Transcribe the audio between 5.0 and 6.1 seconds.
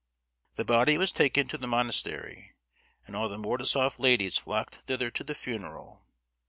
to the funeral.